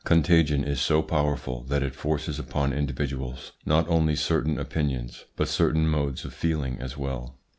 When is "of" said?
6.25-6.33